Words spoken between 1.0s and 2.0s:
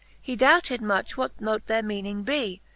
what mote their